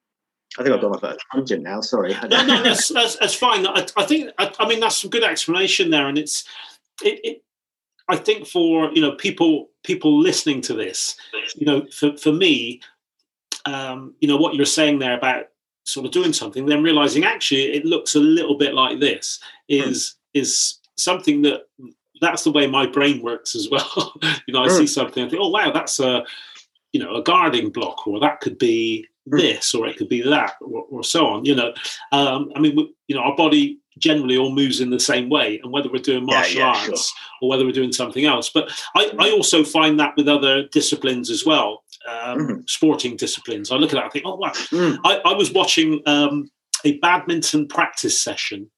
[0.58, 1.80] I think I've gone off a tangent now.
[1.80, 2.14] Sorry.
[2.28, 3.66] no, no, that's, that's, that's fine.
[3.66, 6.44] I, I think I, I, mean that's some good explanation there, and it's
[7.02, 7.44] it, it,
[8.08, 11.16] I think for you know people people listening to this,
[11.56, 12.80] you know, for for me,
[13.66, 15.46] um, you know, what you're saying there about
[15.84, 20.16] sort of doing something, then realizing actually it looks a little bit like this is
[20.34, 20.40] mm.
[20.40, 21.62] is something that
[22.20, 24.14] that's the way my brain works as well.
[24.46, 24.78] you know, I mm.
[24.78, 26.24] see something, I think, oh wow, that's a
[26.92, 29.06] you know a guarding block, or that could be.
[29.26, 31.44] This, or it could be that, or, or so on.
[31.44, 31.72] You know,
[32.12, 32.76] um, I mean,
[33.08, 36.26] you know, our body generally all moves in the same way and whether we're doing
[36.26, 37.18] martial yeah, yeah, arts sure.
[37.40, 41.30] or whether we're doing something else but I, I, also find that with other disciplines
[41.30, 42.60] as well um, mm-hmm.
[42.66, 44.98] sporting disciplines i look at that and think oh wow mm.
[45.04, 46.50] I, I, was watching um,
[46.84, 48.70] a badminton practice session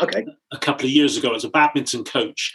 [0.00, 2.52] okay a couple of years ago as a badminton coach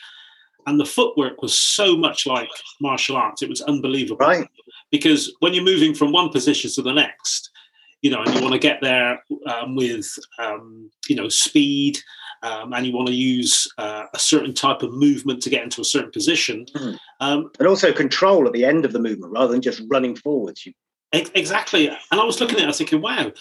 [0.67, 2.49] and the footwork was so much like
[2.81, 4.49] martial arts it was unbelievable right
[4.91, 7.51] because when you're moving from one position to the next
[8.01, 10.07] you know, and you want to get there um, with,
[10.39, 11.99] um, you know, speed,
[12.43, 15.81] um, and you want to use uh, a certain type of movement to get into
[15.81, 16.65] a certain position.
[16.75, 16.97] Mm.
[17.59, 20.65] and also control at the end of the movement rather than just running forwards.
[20.65, 20.73] You...
[21.13, 21.87] Exactly.
[21.87, 23.31] And I was looking at it, I was thinking, wow,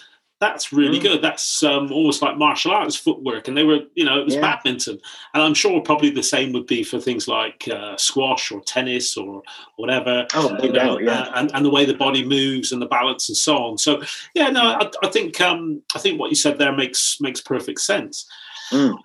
[0.41, 1.03] that's really mm.
[1.03, 1.23] good.
[1.23, 4.41] That's um, almost like martial arts footwork, and they were, you know, it was yeah.
[4.41, 4.99] badminton,
[5.35, 9.19] and I'm sure probably the same would be for things like uh, squash or tennis
[9.19, 9.43] or
[9.77, 10.27] whatever.
[10.35, 11.21] Oh, you know, yeah.
[11.21, 13.79] Uh, and, and the way the body moves and the balance and so on.
[13.79, 14.03] So,
[14.35, 17.81] yeah, no, I, I think um, I think what you said there makes makes perfect
[17.81, 18.27] sense.
[18.73, 18.97] Mm.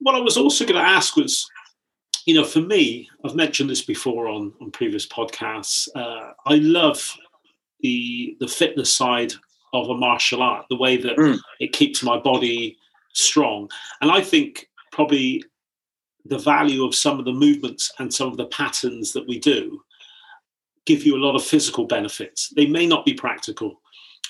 [0.00, 1.48] What I was also going to ask was,
[2.26, 5.88] you know, for me, I've mentioned this before on on previous podcasts.
[5.94, 7.16] Uh, I love
[7.78, 9.34] the the fitness side
[9.72, 11.38] of a martial art, the way that mm.
[11.58, 12.76] it keeps my body
[13.12, 13.68] strong.
[14.00, 15.44] And I think probably
[16.24, 19.82] the value of some of the movements and some of the patterns that we do
[20.86, 22.48] give you a lot of physical benefits.
[22.50, 23.80] They may not be practical.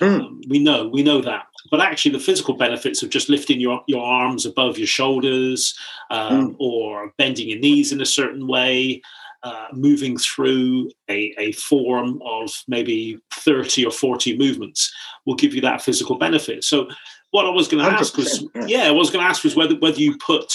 [0.01, 0.21] Mm.
[0.21, 1.47] Um, we know, we know that.
[1.71, 5.79] But actually, the physical benefits of just lifting your, your arms above your shoulders
[6.11, 6.57] um, mm.
[6.59, 9.03] or bending your knees in a certain way,
[9.43, 14.93] uh, moving through a, a form of maybe 30 or 40 movements
[15.25, 16.65] will give you that physical benefit.
[16.65, 16.89] So,
[17.31, 18.65] what I was going to ask was, yeah.
[18.67, 20.53] yeah, I was going to ask was whether whether you put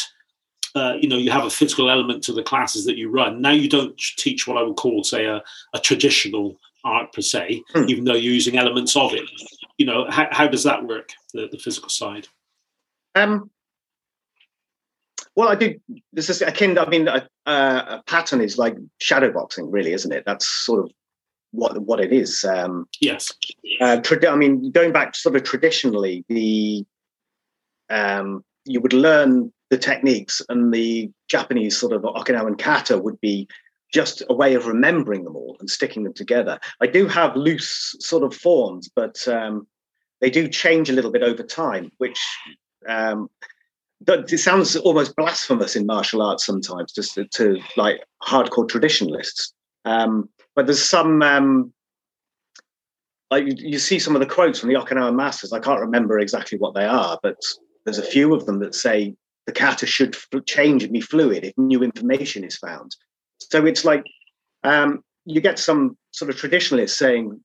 [0.76, 3.42] uh, you know, you have a physical element to the classes that you run.
[3.42, 5.42] Now you don't teach what I would call, say, a,
[5.74, 7.90] a traditional art per se, mm.
[7.90, 9.24] even though you're using elements of it.
[9.78, 12.28] You know, how, how does that work, the, the physical side?
[13.16, 13.50] Um,
[15.36, 15.76] well, I do.
[16.14, 16.78] This is akin.
[16.78, 20.24] I mean, a, a, pattern is like shadow boxing, really, isn't it?
[20.26, 20.92] That's sort of
[21.52, 22.44] what what it is.
[22.44, 23.32] Um, yes.
[23.82, 26.86] Uh, trad- I mean, going back sort of traditionally, the
[27.90, 33.48] um, you would learn the techniques and the Japanese sort of Okinawan kata would be
[33.92, 36.60] just a way of remembering them all and sticking them together.
[36.82, 39.68] I do have loose sort of forms, but um,
[40.22, 42.20] they do change a little bit over time, which
[42.88, 43.30] um,
[44.08, 49.54] it sounds almost blasphemous in martial arts sometimes, just to, to like hardcore traditionalists.
[49.86, 51.74] Um, but there's some um,
[53.32, 55.54] like you, you, see some of the quotes from the okinawa masters.
[55.54, 57.38] I can't remember exactly what they are, but
[57.84, 59.16] there's a few of them that say
[59.46, 60.16] the kata should
[60.46, 62.96] change and be fluid if new information is found.
[63.40, 64.04] So it's like
[64.64, 67.40] um, you get some sort of traditionalists saying,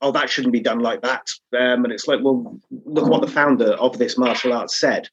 [0.00, 3.28] "Oh, that shouldn't be done like that," um, and it's like, well, look what the
[3.28, 5.08] founder of this martial art said,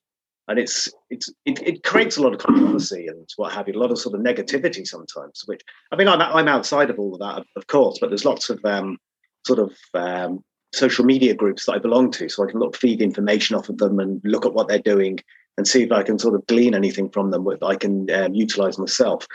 [0.48, 3.80] and it's it's it, it, creates a lot of controversy and what have you, a
[3.80, 5.44] lot of sort of negativity sometimes.
[5.46, 8.50] Which I mean, I'm I'm outside of all of that, of course, but there's lots
[8.50, 8.98] of um,
[9.46, 13.02] sort of um, social media groups that I belong to, so I can look feed
[13.02, 15.20] information off of them and look at what they're doing
[15.58, 18.34] and see if I can sort of glean anything from them that I can um,
[18.34, 19.26] utilize myself.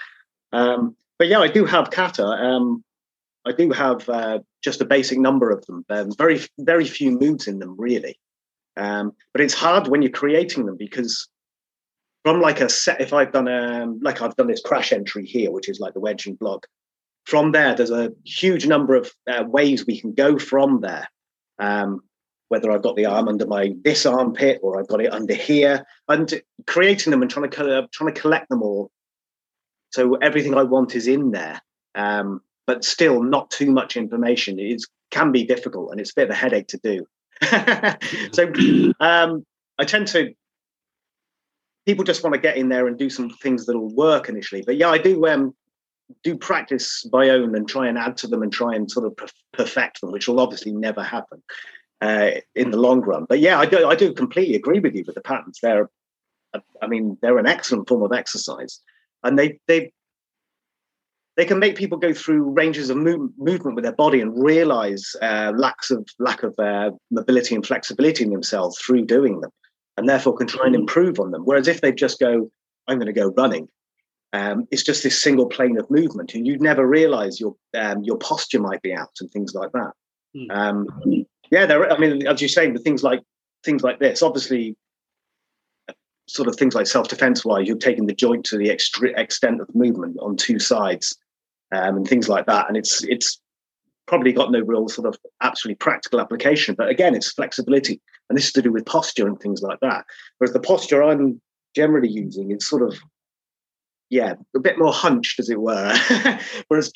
[0.53, 2.25] Um, but yeah, I do have kata.
[2.25, 2.85] Um,
[3.47, 5.85] I do have uh, just a basic number of them.
[5.89, 8.19] Um, very very few moves in them really.
[8.79, 11.29] Um, but it's hard when you're creating them because
[12.25, 15.25] from like a set, if I've done a um, like I've done this crash entry
[15.25, 16.67] here, which is like the wedging block.
[17.25, 21.09] From there, there's a huge number of uh, ways we can go from there.
[21.59, 22.01] Um,
[22.49, 25.87] whether I've got the arm under my this armpit or I've got it under here,
[26.09, 28.91] and creating them and trying to trying to collect them all.
[29.91, 31.61] So everything I want is in there,
[31.95, 34.59] um, but still not too much information.
[34.59, 37.07] It can be difficult and it's a bit of a headache to do.
[38.33, 38.53] so
[39.01, 39.45] um,
[39.79, 40.35] I tend to
[41.87, 44.63] people just want to get in there and do some things that'll work initially.
[44.63, 45.55] But yeah, I do um,
[46.23, 49.17] do practice my own and try and add to them and try and sort of
[49.53, 51.43] perfect them, which will obviously never happen
[52.01, 53.27] uh, in the long run.
[53.29, 55.61] But yeah, I do, I do completely agree with you with the patterns.
[55.63, 55.89] They're,
[56.83, 58.81] I mean, they're an excellent form of exercise,
[59.23, 59.93] and they they
[61.39, 65.15] they can make people go through ranges of move, movement with their body and realize
[65.23, 69.51] uh, lacks of lack of uh, mobility and flexibility in themselves through doing them,
[69.97, 70.81] and therefore can try and mm.
[70.81, 71.43] improve on them.
[71.45, 72.51] Whereas if they just go,
[72.89, 73.69] I'm going to go running.
[74.33, 78.19] Um, it's just this single plane of movement, and you'd never realize your um, your
[78.19, 79.93] posture might be out and things like that.
[80.37, 80.51] Mm.
[80.51, 81.91] Um, yeah, there.
[81.91, 83.23] I mean, as you're saying, the things like
[83.65, 84.77] things like this, obviously,
[86.27, 89.73] sort of things like self-defense wise, you're taking the joint to the extre- extent of
[89.73, 91.17] movement on two sides,
[91.73, 93.41] um, and things like that, and it's it's
[94.07, 96.75] probably got no real sort of absolutely practical application.
[96.75, 100.05] But again, it's flexibility, and this is to do with posture and things like that.
[100.39, 101.41] Whereas the posture I'm
[101.75, 102.99] generally using is sort of
[104.11, 105.95] yeah, a bit more hunched, as it were.
[106.69, 106.93] Whereas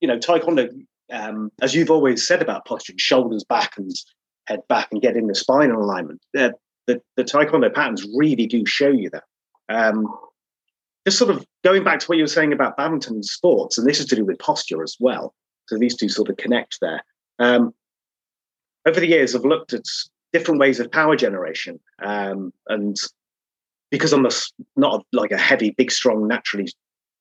[0.00, 0.68] you know, taekwondo
[1.12, 3.92] um, as you've always said about posturing, shoulders back and
[4.46, 6.20] head back and getting the spinal alignment.
[6.32, 6.54] The,
[6.86, 9.24] the, the Taekwondo patterns really do show you that.
[9.68, 10.06] Um,
[11.06, 13.86] just sort of going back to what you were saying about badminton and sports, and
[13.86, 15.34] this is to do with posture as well.
[15.68, 17.02] So these two sort of connect there.
[17.38, 17.72] Um,
[18.86, 19.84] over the years, I've looked at
[20.32, 22.96] different ways of power generation, um, and
[23.90, 24.30] because I'm a,
[24.76, 26.68] not a, like a heavy, big, strong, naturally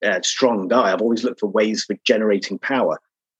[0.04, 3.00] uh, strong guy, I've always looked for ways for generating power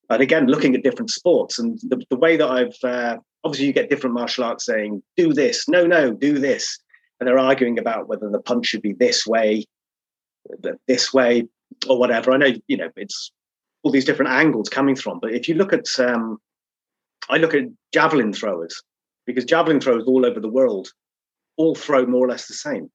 [0.10, 3.74] and again looking at different sports and the, the way that i've uh, obviously you
[3.74, 6.80] get different martial arts saying do this no no do this
[7.20, 9.64] and they're arguing about whether the punch should be this way
[10.88, 11.48] this way
[11.88, 12.32] or whatever.
[12.32, 13.32] I know you know it's
[13.84, 16.40] all these different angles coming from but if you look at um,
[17.30, 18.82] i look at javelin throwers
[19.28, 20.92] because javelin throwers all over the world
[21.58, 22.90] all throw more or less the same.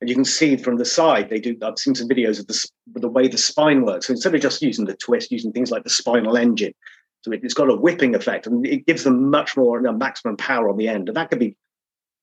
[0.00, 2.68] And you can see from the side they do i've seen some videos of the,
[2.94, 4.06] the way the spine works.
[4.06, 6.74] So instead of just using the twist using things like the spinal engine
[7.22, 9.92] So it, has got a whipping effect, and it gives them much more you know,
[9.92, 11.56] maximum power on the end, and that could be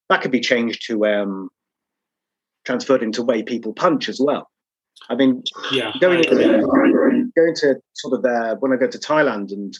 [0.09, 1.49] that could be changed to um,
[2.65, 4.50] transferred into way people punch as well.
[5.09, 9.77] I mean, yeah, going going to sort of uh, when I go to Thailand and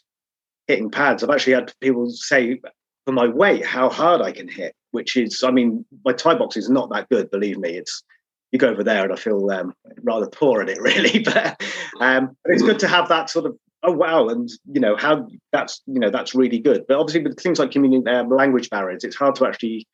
[0.67, 2.59] hitting pads, I've actually had people say
[3.05, 6.57] for my weight how hard I can hit, which is, I mean, my Thai box
[6.57, 7.77] is not that good, believe me.
[7.77, 8.03] It's
[8.51, 11.19] you go over there and I feel um, rather poor at it, really.
[11.19, 11.61] but,
[11.99, 15.27] um, but it's good to have that sort of oh wow, and you know how
[15.51, 16.85] that's you know that's really good.
[16.87, 19.87] But obviously with things like community um, language barriers, it's hard to actually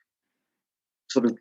[1.10, 1.38] sort of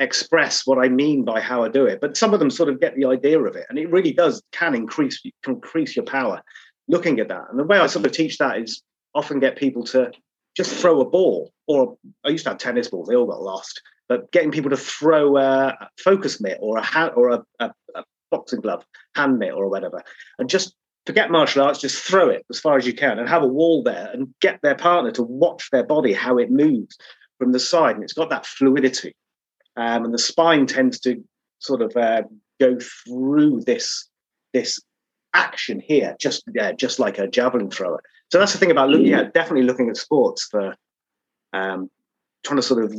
[0.00, 2.00] express what I mean by how I do it.
[2.00, 4.42] But some of them sort of get the idea of it, and it really does
[4.52, 6.42] can increase can increase your power.
[6.88, 8.82] Looking at that, and the way I sort of teach that is
[9.14, 10.10] often get people to
[10.56, 13.80] just throw a ball, or I used to have tennis balls; they all got lost.
[14.08, 18.02] But getting people to throw a focus mitt or a hat or a, a, a
[18.32, 18.84] boxing glove,
[19.14, 20.02] hand mitt or whatever,
[20.38, 20.74] and just
[21.06, 23.82] forget martial arts, just throw it as far as you can and have a wall
[23.82, 26.96] there and get their partner to watch their body, how it moves
[27.38, 27.94] from the side.
[27.94, 29.14] And it's got that fluidity.
[29.76, 31.22] Um, and the spine tends to
[31.58, 32.22] sort of uh,
[32.60, 34.08] go through this
[34.52, 34.80] this
[35.32, 38.02] action here, just yeah, just like a javelin thrower.
[38.32, 40.76] So that's the thing about looking at definitely looking at sports for
[41.52, 41.90] um,
[42.44, 42.94] trying to sort of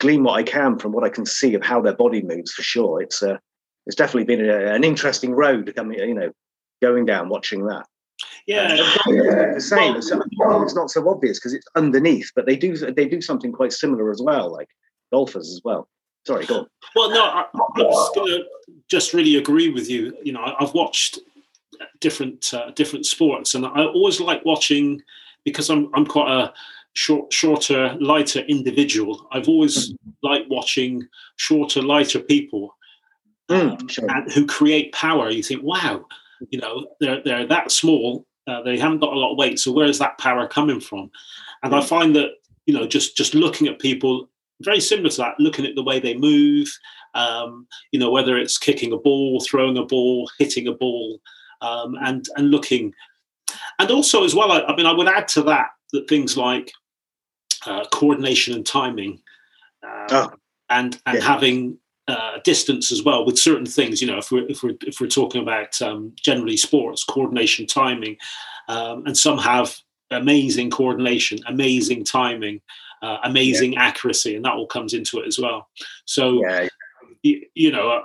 [0.00, 2.52] glean what I can from what I can see of how their body moves.
[2.52, 3.38] For sure, it's uh,
[3.86, 6.30] it's definitely been a, an interesting road coming, you know,
[6.82, 7.86] going down watching that.
[8.46, 8.76] Yeah,
[9.54, 9.94] the same.
[10.38, 13.72] Well, it's not so obvious because it's underneath, but they do they do something quite
[13.72, 14.68] similar as well, like
[15.12, 15.88] golfers as well.
[16.26, 16.66] Sorry, go on.
[16.96, 18.44] Well, no, I, am just going to
[18.88, 20.16] just really agree with you.
[20.22, 21.18] You know, I've watched
[22.00, 25.02] different uh, different sports, and I always like watching
[25.44, 26.52] because I'm I'm quite a
[26.94, 29.26] short, shorter, lighter individual.
[29.32, 29.96] I've always mm.
[30.22, 31.06] liked watching
[31.36, 32.74] shorter, lighter people
[33.50, 34.10] mm, um, sure.
[34.10, 35.30] and who create power.
[35.30, 36.06] You think, wow,
[36.50, 38.26] you know, they're they're that small.
[38.46, 39.58] Uh, they haven't got a lot of weight.
[39.58, 41.10] So where is that power coming from?
[41.62, 41.84] And I mm.
[41.84, 42.30] find that
[42.66, 44.28] you know, just just looking at people
[44.64, 46.68] very similar to that, looking at the way they move,
[47.14, 51.20] um, you know, whether it's kicking a ball, throwing a ball, hitting a ball,
[51.60, 52.92] um, and and looking,
[53.78, 56.72] and also as well, I, I, mean, I would add to that that things like
[57.66, 59.20] uh, coordination and timing,
[59.86, 60.30] uh, oh.
[60.70, 61.24] and and yeah.
[61.24, 64.02] having uh, distance as well with certain things.
[64.02, 68.16] You know, if we're if we're if we're talking about um, generally sports, coordination, timing,
[68.68, 69.76] um, and some have
[70.10, 72.60] amazing coordination, amazing timing,
[73.02, 73.84] uh, amazing yeah.
[73.84, 75.68] accuracy, and that all comes into it as well.
[76.04, 76.68] So, yeah.
[77.22, 78.02] you, you, know,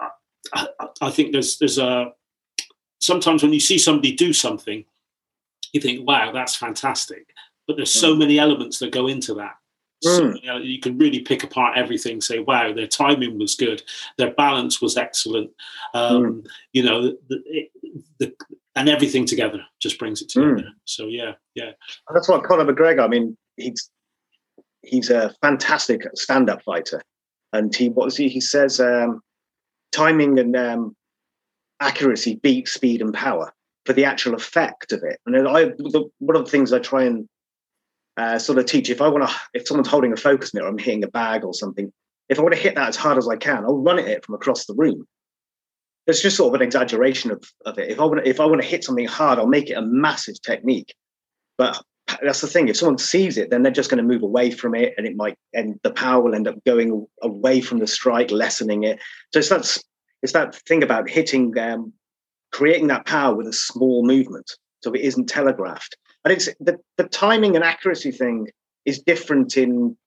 [0.54, 0.68] I,
[1.02, 2.12] I, think there's there's a
[3.00, 4.86] sometimes when you see somebody do something,
[5.74, 7.30] you think, "Wow, that's fantastic,"
[7.68, 8.20] but there's so mm.
[8.20, 9.56] many elements that go into that.
[10.02, 10.42] So, mm.
[10.42, 12.22] you, know, you, can really pick apart everything.
[12.22, 13.84] Say, "Wow, their timing was good,
[14.18, 15.52] their balance was excellent."
[15.94, 16.48] Um, mm.
[16.74, 17.72] You know, the, it,
[18.20, 18.34] the,
[18.76, 20.56] and everything together just brings it together.
[20.56, 20.74] Mm.
[20.86, 21.72] So yeah, yeah.
[22.14, 23.04] that's what Conor McGregor.
[23.04, 23.90] I mean, he's
[24.82, 27.02] he's a fantastic stand-up fighter,
[27.54, 28.30] and he what he?
[28.30, 29.22] He says um,
[29.92, 30.96] timing and um,
[31.80, 33.54] accuracy beat speed and power
[33.86, 35.20] for the actual effect of it.
[35.26, 37.28] And I, the, one of the things I try and
[38.18, 40.78] uh, sort of teach, if I want to, if someone's holding a focus mirror, I'm
[40.78, 41.92] hitting a bag or something.
[42.28, 44.36] If I want to hit that as hard as I can, I'll run it from
[44.36, 45.08] across the room.
[46.06, 47.90] It's just sort of an exaggeration of, of it.
[47.90, 49.82] If I want to, if I want to hit something hard, I'll make it a
[49.82, 50.94] massive technique.
[51.58, 51.82] But
[52.22, 52.68] that's the thing.
[52.68, 55.16] If someone sees it, then they're just going to move away from it, and it
[55.16, 59.00] might, and the power will end up going away from the strike, lessening it.
[59.34, 59.78] So it's that
[60.22, 61.94] it's that thing about hitting, um,
[62.52, 64.52] creating that power with a small movement,
[64.84, 65.98] so it isn't telegraphed.
[66.26, 68.48] And it's the the timing and accuracy thing
[68.86, 69.98] is different in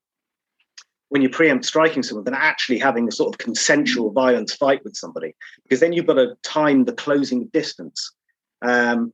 [1.08, 4.96] when you preempt striking someone than actually having a sort of consensual violence fight with
[4.96, 8.12] somebody, because then you've got to time the closing distance.
[8.62, 9.12] Um,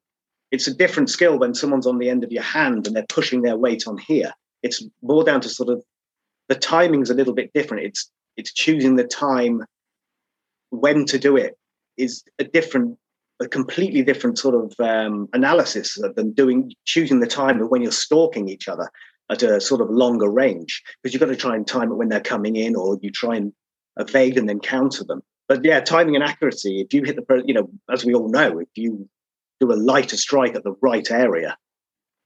[0.50, 3.42] it's a different skill when someone's on the end of your hand and they're pushing
[3.42, 4.32] their weight on here.
[4.62, 5.84] It's more down to sort of
[6.48, 7.84] the timing's a little bit different.
[7.84, 9.64] It's it's choosing the time
[10.70, 11.58] when to do it
[11.96, 12.96] is a different,
[13.40, 17.92] a completely different sort of um, analysis than doing choosing the time of when you're
[17.92, 18.90] stalking each other
[19.30, 22.08] at a sort of longer range because you've got to try and time it when
[22.08, 23.52] they're coming in or you try and
[23.98, 25.22] evade and then counter them.
[25.48, 26.80] But yeah, timing and accuracy.
[26.80, 29.08] If you hit the, you know, as we all know, if you
[29.60, 31.56] do a lighter strike at the right area,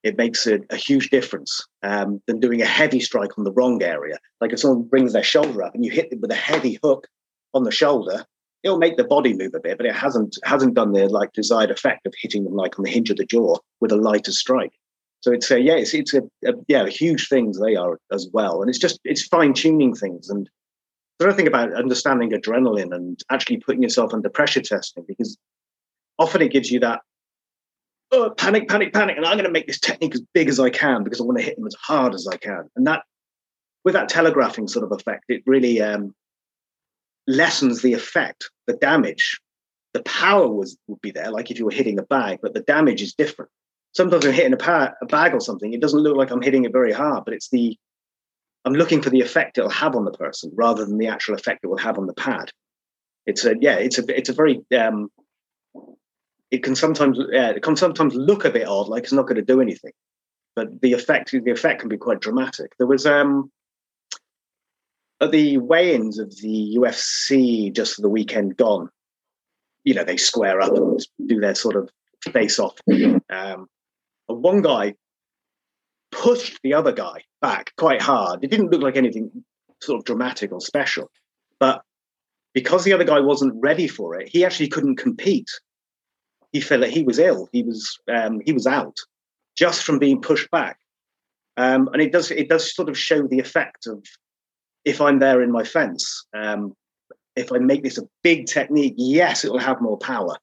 [0.02, 3.82] it makes a, a huge difference um, than doing a heavy strike on the wrong
[3.82, 4.18] area.
[4.40, 7.06] Like if someone brings their shoulder up and you hit them with a heavy hook
[7.54, 8.24] on the shoulder,
[8.62, 11.70] it'll make the body move a bit, but it hasn't hasn't done the like desired
[11.70, 14.72] effect of hitting them like on the hinge of the jaw with a lighter strike.
[15.20, 18.60] So it's a yeah, it's it's a, a yeah, huge things they are as well,
[18.60, 20.48] and it's just it's fine tuning things and
[21.18, 25.38] the other thing about understanding adrenaline and actually putting yourself under pressure testing because
[26.18, 27.00] often it gives you that
[28.12, 30.70] oh, panic, panic, panic, and I'm going to make this technique as big as I
[30.70, 32.68] can because I want to hit them as hard as I can.
[32.76, 33.02] And that,
[33.84, 36.14] with that telegraphing sort of effect, it really um,
[37.26, 39.40] lessens the effect, the damage.
[39.94, 42.60] The power was would be there, like if you were hitting a bag, but the
[42.60, 43.50] damage is different.
[43.94, 46.64] Sometimes I'm hitting a, pa- a bag or something, it doesn't look like I'm hitting
[46.64, 47.76] it very hard, but it's the
[48.64, 51.60] I'm looking for the effect it'll have on the person rather than the actual effect
[51.62, 52.50] it will have on the pad.
[53.26, 55.10] It's a yeah, it's a it's a very um,
[56.52, 59.36] it can sometimes yeah, it can sometimes look a bit odd, like it's not going
[59.36, 59.92] to do anything,
[60.54, 62.74] but the effect the effect can be quite dramatic.
[62.78, 63.50] There was um
[65.20, 68.90] at the weigh-ins of the UFC just for the weekend gone.
[69.84, 71.88] You know, they square up and do their sort of
[72.32, 72.78] face off.
[73.30, 73.66] Um,
[74.28, 74.94] and one guy
[76.10, 78.44] pushed the other guy back quite hard.
[78.44, 79.44] It didn't look like anything
[79.80, 81.10] sort of dramatic or special,
[81.58, 81.82] but
[82.52, 85.48] because the other guy wasn't ready for it, he actually couldn't compete.
[86.52, 87.48] He felt that he was ill.
[87.52, 88.96] He was um, he was out
[89.56, 90.78] just from being pushed back.
[91.56, 94.04] Um, and it does it does sort of show the effect of
[94.84, 96.26] if I'm there in my fence.
[96.34, 96.74] Um,
[97.36, 100.36] if I make this a big technique, yes, it will have more power.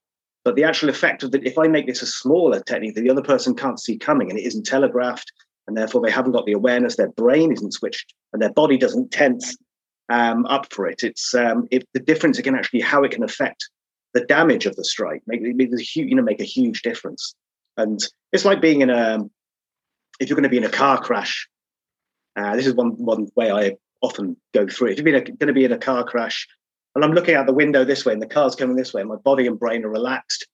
[0.43, 3.09] But the actual effect of that, if I make this a smaller technique that the
[3.09, 5.31] other person can't see coming and it isn't telegraphed,
[5.67, 9.11] and therefore they haven't got the awareness, their brain isn't switched, and their body doesn't
[9.11, 9.55] tense
[10.09, 11.03] um, up for it.
[11.03, 13.69] It's um, the difference again actually how it can affect
[14.19, 17.35] the damage of the strike, make, make a huge, you know, make a huge difference.
[17.77, 17.99] And
[18.31, 19.19] it's like being in a
[20.19, 21.47] if you're going to be in a car crash.
[22.35, 24.89] Uh, this is one one way I often go through.
[24.89, 26.47] If you're going to be in a car crash,
[26.95, 29.09] and I'm looking out the window this way, and the car's coming this way, and
[29.09, 30.47] my body and brain are relaxed.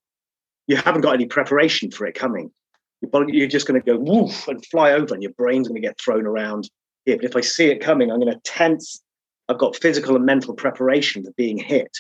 [0.68, 2.51] You haven't got any preparation for it coming.
[3.01, 5.82] Your body, you're just going to go woof and fly over, and your brain's going
[5.82, 6.70] to get thrown around
[7.05, 7.18] here.
[7.18, 9.01] But if I see it coming, I'm going to tense
[9.47, 11.95] I've got physical and mental preparation for being hit.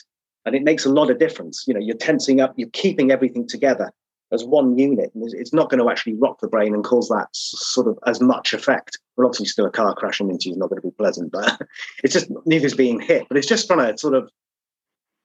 [0.45, 1.65] And it makes a lot of difference.
[1.67, 3.91] You know, you're tensing up, you're keeping everything together
[4.31, 5.11] as one unit.
[5.13, 8.21] And it's not going to actually rock the brain and cause that sort of as
[8.21, 8.99] much effect.
[9.17, 11.59] Well, obviously, still a car crashing into you is not going to be pleasant, but
[12.03, 13.27] it's just neither's being hit.
[13.27, 14.29] But it's just trying to sort of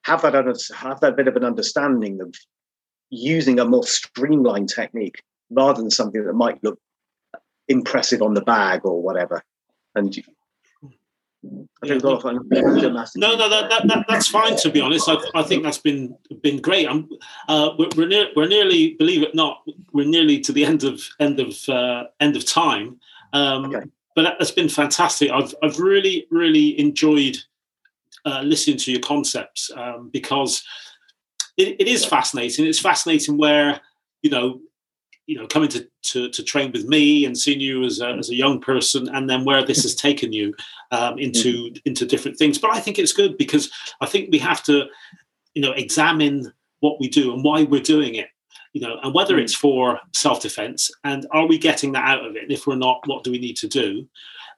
[0.04, 0.34] have that
[0.74, 2.34] have that bit of an understanding of
[3.10, 6.78] using a more streamlined technique rather than something that might look
[7.68, 9.42] impressive on the bag or whatever.
[9.94, 10.16] And
[11.42, 14.56] no, no, no, that, that, that, that's fine.
[14.56, 16.86] To be honest, I, I think that's been been great.
[16.86, 17.08] I'm,
[17.48, 19.62] uh, we're we're, near, we're nearly, believe it not,
[19.92, 23.00] we're nearly to the end of end of uh, end of time.
[23.32, 23.86] Um, okay.
[24.14, 25.30] But that, has been fantastic.
[25.30, 27.38] I've I've really really enjoyed
[28.26, 30.62] uh, listening to your concepts um, because
[31.56, 32.66] it, it is fascinating.
[32.66, 33.80] It's fascinating where
[34.22, 34.60] you know
[35.30, 38.30] you know coming to, to, to train with me and seeing you as a, as
[38.30, 40.52] a young person and then where this has taken you
[40.90, 41.76] um, into mm-hmm.
[41.84, 43.70] into different things but i think it's good because
[44.00, 44.86] i think we have to
[45.54, 48.26] you know examine what we do and why we're doing it
[48.72, 49.42] you know and whether mm.
[49.42, 53.00] it's for self-defense and are we getting that out of it and if we're not
[53.06, 54.04] what do we need to do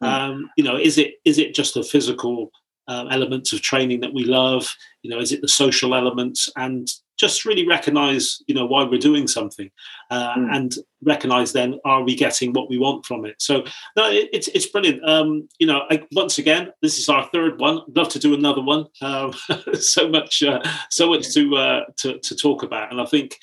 [0.03, 0.07] mm.
[0.07, 2.51] um, you know is it is it just a physical
[2.89, 6.89] um, elements of training that we love you know is it the social elements and
[7.23, 9.71] just really recognize you know why we're doing something
[10.11, 10.57] uh, mm.
[10.57, 13.37] and recognize then are we getting what we want from it?
[13.39, 13.65] So
[13.97, 15.09] no it, it's it's brilliant.
[15.09, 17.79] Um, you know I, once again this is our third one.
[17.79, 18.87] I'd love to do another one.
[19.01, 19.33] Um,
[19.75, 20.61] so much uh,
[20.91, 22.91] so much to, uh, to to talk about.
[22.91, 23.39] And i think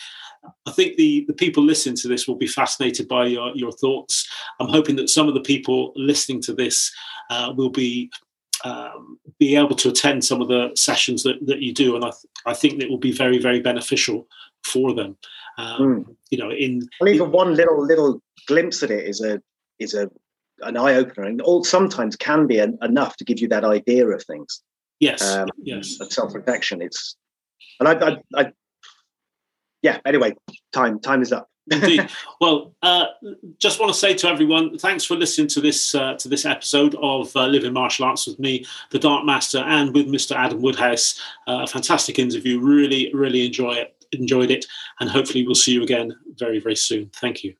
[0.65, 4.25] I think the, the people listening to this will be fascinated by your, your thoughts.
[4.61, 6.91] I'm hoping that some of the people listening to this
[7.29, 8.09] uh, will be
[8.63, 12.09] um, be able to attend some of the sessions that, that you do, and I,
[12.09, 14.27] th- I think it will be very very beneficial
[14.63, 15.17] for them.
[15.57, 16.15] Um, mm.
[16.29, 19.41] You know, in well, even in, one little little glimpse at it is a
[19.79, 20.09] is a
[20.61, 24.07] an eye opener, and all sometimes can be an, enough to give you that idea
[24.07, 24.61] of things.
[24.99, 26.81] Yes, um, yes, self protection.
[26.81, 27.15] It's
[27.79, 28.51] and I, I, I,
[29.81, 29.99] yeah.
[30.05, 30.35] Anyway,
[30.73, 31.49] time time is up.
[31.71, 32.09] Indeed.
[32.41, 33.07] Well, uh,
[33.57, 36.95] just want to say to everyone, thanks for listening to this uh, to this episode
[37.01, 40.35] of uh, Living Martial Arts with me, the Dark Master, and with Mr.
[40.35, 41.19] Adam Woodhouse.
[41.47, 42.59] Uh, a fantastic interview.
[42.59, 43.95] Really, really enjoy it.
[44.11, 44.65] Enjoyed it,
[44.99, 47.09] and hopefully we'll see you again very, very soon.
[47.13, 47.55] Thank you.